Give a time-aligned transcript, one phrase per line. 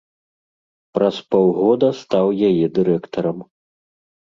[0.99, 3.39] Праз паўгода стаў яе дырэктарам.